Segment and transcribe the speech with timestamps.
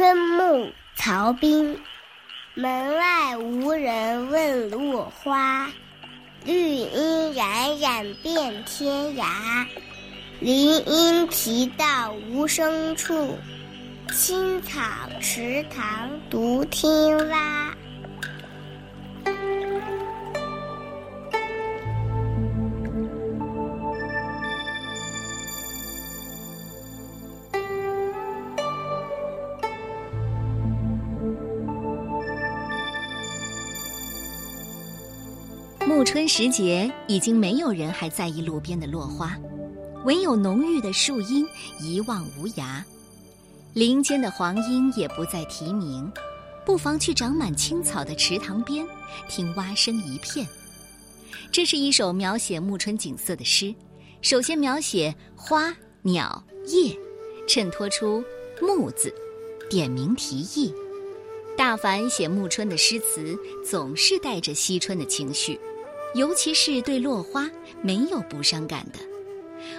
[0.00, 1.78] 春暮，曹彬。
[2.54, 5.70] 门外无人问落花，
[6.42, 9.66] 绿阴冉冉遍天涯。
[10.40, 13.36] 林荫啼到无声处，
[14.10, 14.80] 青草
[15.20, 17.74] 池塘独听蛙。
[35.86, 39.36] 暮春时节，已经没有人还在意路边的落花，
[40.04, 41.46] 唯有浓郁的树荫
[41.80, 42.82] 一望无涯。
[43.72, 46.10] 林间的黄莺也不再啼鸣，
[46.66, 48.86] 不妨去长满青草的池塘边，
[49.28, 50.46] 听蛙声一片。
[51.50, 53.74] 这是一首描写暮春景色的诗，
[54.20, 56.96] 首先描写花、鸟、叶，
[57.48, 58.22] 衬托出
[58.60, 59.12] “暮”字，
[59.68, 60.72] 点明题意。
[61.60, 65.60] 大凡写暮春的诗词，总是带着惜春的情绪。
[66.14, 67.50] 尤其是对落花
[67.82, 68.98] 没有不伤感的，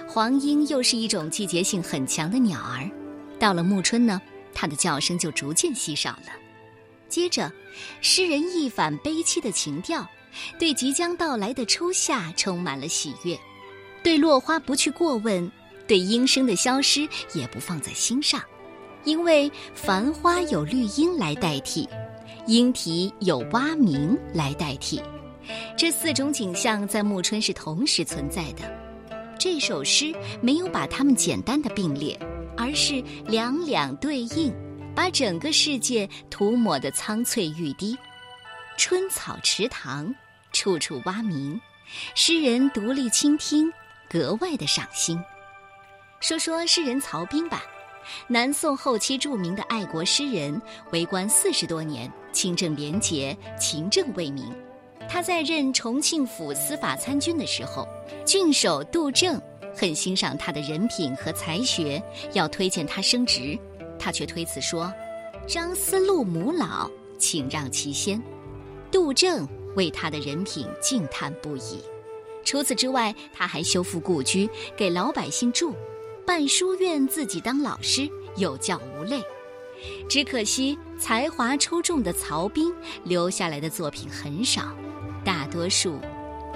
[0.08, 2.88] 黄莺又是一种季节性很强的鸟儿，
[3.36, 4.22] 到了暮春呢，
[4.54, 6.26] 它的叫声就逐渐稀少了。
[7.08, 7.50] 接着，
[8.00, 10.06] 诗人一反悲凄的情调，
[10.60, 13.36] 对即将到来的初夏充满了喜悦，
[14.04, 15.50] 对落花不去过问，
[15.88, 18.40] 对莺声的消失也不放在心上，
[19.04, 21.88] 因为繁花有绿荫来代替，
[22.46, 25.00] 莺啼有蛙鸣来代替。
[25.76, 28.62] 这四种景象在暮春是同时存在的。
[29.38, 32.16] 这首诗没有把它们简单的并列，
[32.56, 34.54] 而是两两对应，
[34.94, 37.98] 把整个世界涂抹得苍翠欲滴。
[38.78, 40.14] 春草池塘，
[40.52, 41.60] 处处蛙鸣，
[42.14, 43.68] 诗人独立倾听，
[44.08, 45.20] 格外的赏心。
[46.20, 47.64] 说说诗人曹彬吧，
[48.26, 54.44] 南宋后期著名的爱国诗人，为官四十多年，清正廉洁，勤政为民。
[55.08, 57.86] 他在任重庆府司法参军的时候，
[58.24, 59.40] 郡守杜正
[59.76, 62.02] 很欣赏他的人品和才学，
[62.32, 63.58] 要推荐他升职，
[63.98, 64.92] 他却推辞说
[65.46, 68.22] ：“张思路母老，请让其先。”
[68.90, 71.82] 杜正为他的人品惊叹不已。
[72.44, 75.74] 除此之外，他还修复故居，给老百姓住，
[76.26, 79.22] 办书院，自己当老师，有教无类。
[80.08, 82.72] 只可惜才华出众的曹彬
[83.04, 84.62] 留下来的作品很少。
[85.24, 85.98] 大多数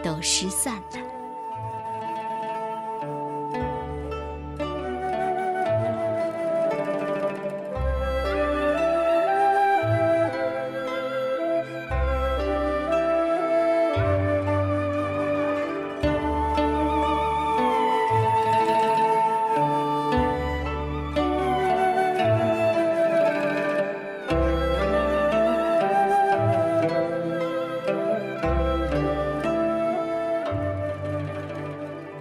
[0.03, 1.06] 都失散了。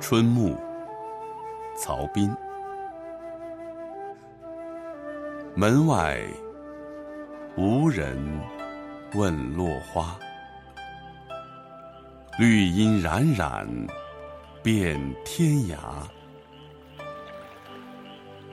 [0.07, 0.55] 春暮，
[1.75, 2.31] 曹彬。
[5.55, 6.21] 门外
[7.57, 8.15] 无人
[9.15, 10.15] 问落花，
[12.37, 13.67] 绿阴冉冉
[14.61, 15.75] 遍天涯。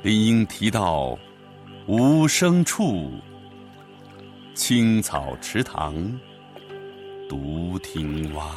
[0.01, 1.19] 林荫啼到
[1.87, 3.11] 无声处，
[4.55, 6.19] 青草池塘
[7.29, 8.57] 独听蛙。